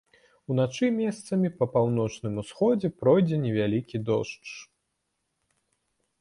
[0.53, 4.57] Уначы месцамі па паўночным усходзе пройдзе невялікі дождж.